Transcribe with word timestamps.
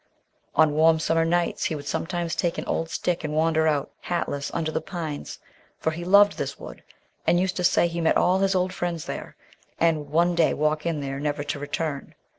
On 0.55 0.73
warm 0.73 0.97
summer 0.97 1.23
nights 1.25 1.65
he 1.65 1.75
would 1.75 1.85
sometimes 1.85 2.33
take 2.35 2.57
an 2.57 2.65
old 2.65 2.89
stick 2.89 3.23
and 3.23 3.35
wander 3.35 3.67
out, 3.67 3.91
hatless, 4.01 4.49
under 4.51 4.71
the 4.71 4.81
pines, 4.81 5.37
for 5.77 5.91
he 5.91 6.03
loved 6.03 6.39
this 6.39 6.59
wood, 6.59 6.81
and 7.27 7.39
used 7.39 7.55
to 7.57 7.63
say 7.63 7.87
he 7.87 8.01
met 8.01 8.17
all 8.17 8.39
his 8.39 8.55
old 8.55 8.73
friends 8.73 9.05
there, 9.05 9.35
and 9.79 9.99
would 9.99 10.09
one 10.09 10.33
day 10.33 10.55
walk 10.55 10.87
in 10.87 11.01
there 11.01 11.19
never 11.19 11.43
to 11.43 11.59
return. 11.59 12.15